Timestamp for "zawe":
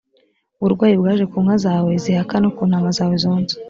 1.65-1.91, 2.97-3.15